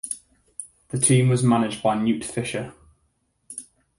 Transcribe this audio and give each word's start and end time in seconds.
The 0.87 0.97
team 0.97 1.29
was 1.29 1.43
managed 1.43 1.83
by 1.83 1.93
Newt 1.93 2.25
Fisher. 2.25 2.73